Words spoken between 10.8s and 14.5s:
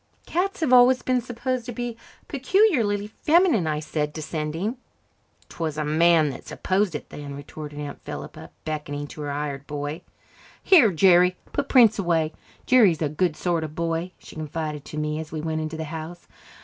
Jerry, put Prince away. Jerry's a good sort of boy," she